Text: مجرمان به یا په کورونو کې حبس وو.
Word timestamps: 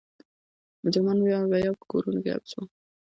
مجرمان 0.83 1.17
به 1.51 1.57
یا 1.65 1.71
په 1.79 1.83
کورونو 1.91 2.19
کې 2.23 2.29
حبس 2.35 2.51
وو. 2.55 2.63